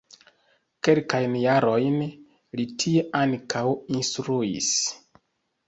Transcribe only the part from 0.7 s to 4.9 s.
Kelkajn jarojn li tie ankaŭ instruis.